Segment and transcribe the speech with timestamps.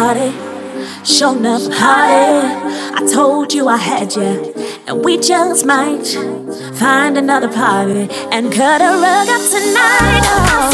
[0.00, 2.48] Show enough party.
[2.96, 4.54] I told you I had you,
[4.86, 6.06] and we just might
[6.76, 10.22] find another party and cut a rug up tonight.
[10.24, 10.69] Oh,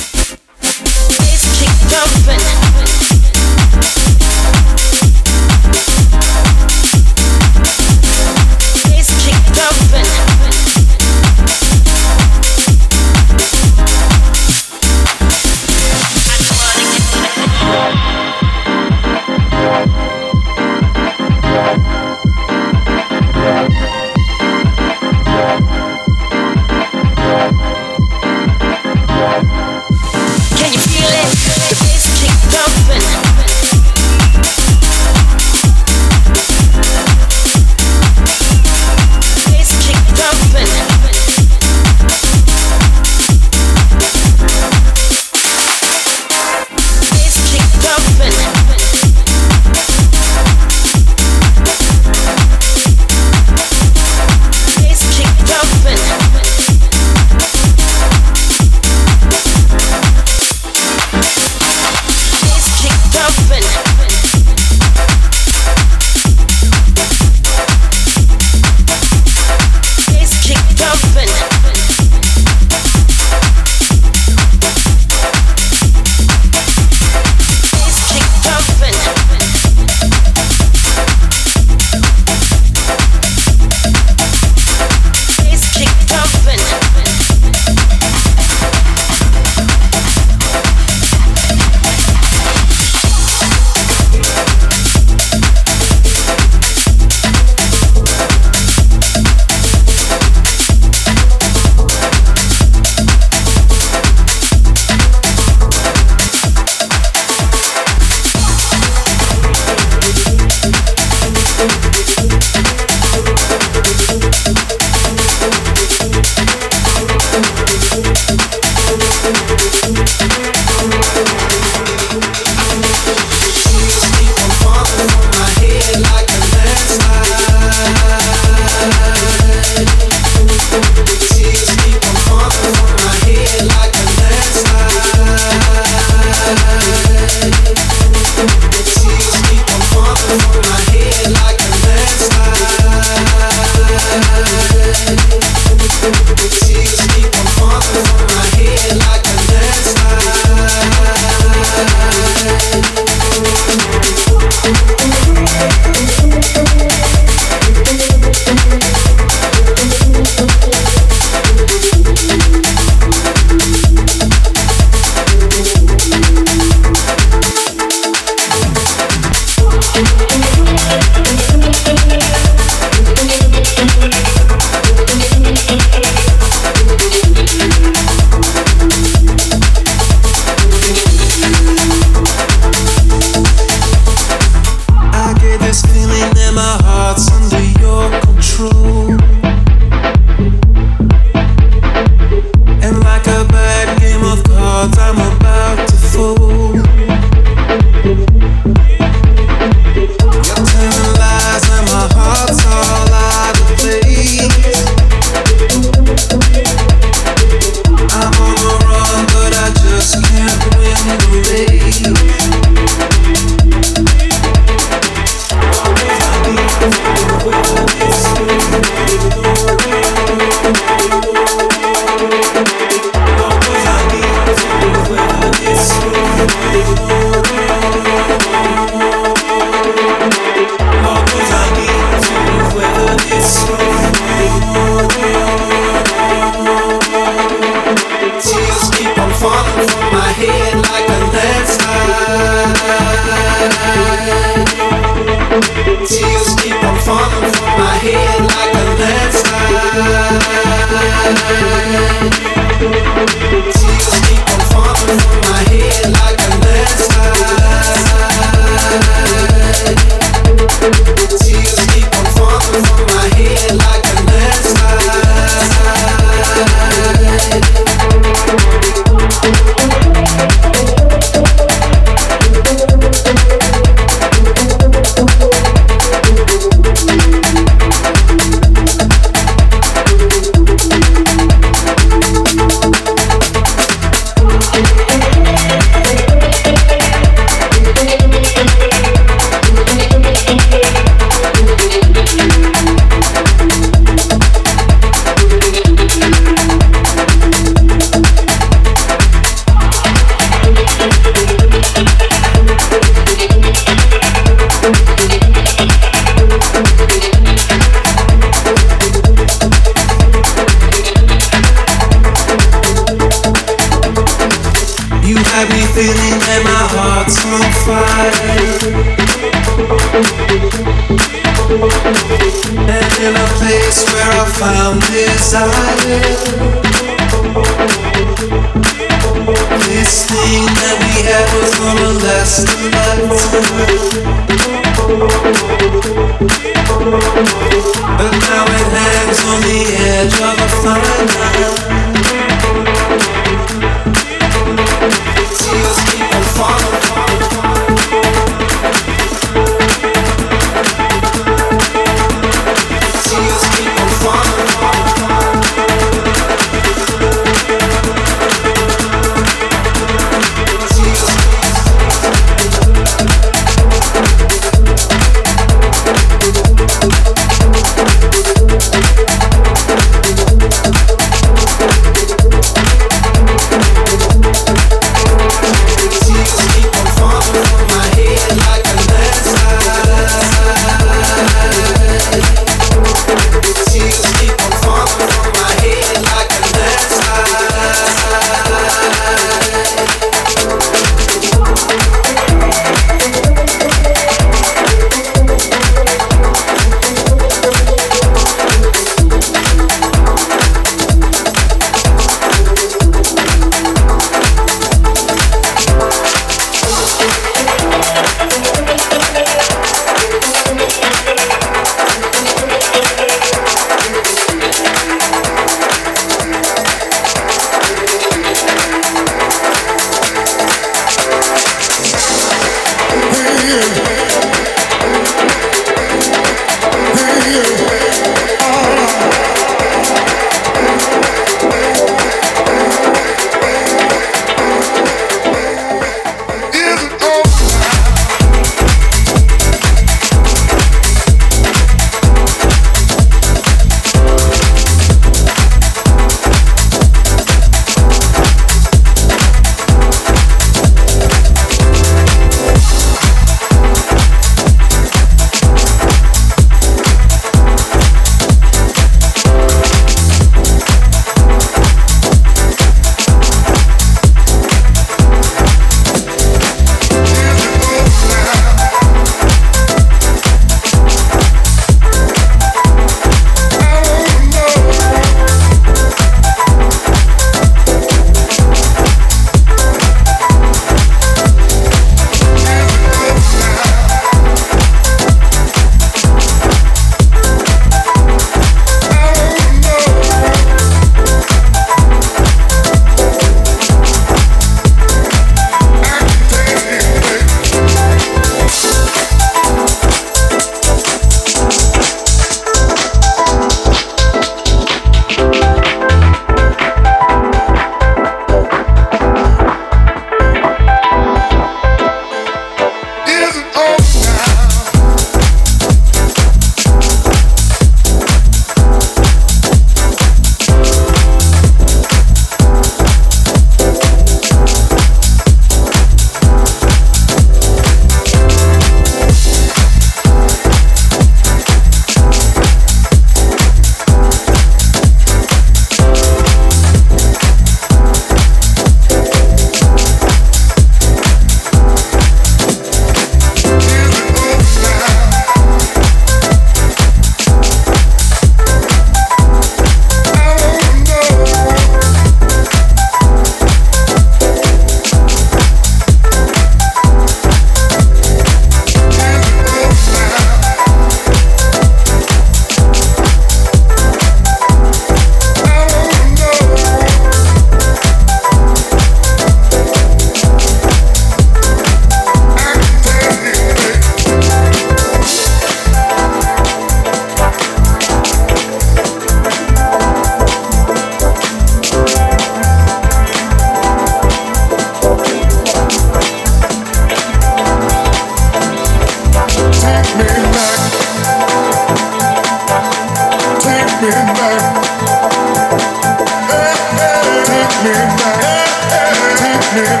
[599.76, 600.00] me now,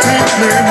[0.00, 0.69] treat me.